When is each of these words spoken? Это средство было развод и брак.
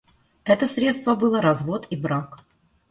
Это 0.45 0.65
средство 0.65 1.13
было 1.13 1.41
развод 1.43 1.85
и 1.91 1.95
брак. 1.95 2.39